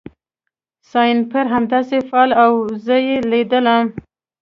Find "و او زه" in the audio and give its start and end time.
2.33-2.95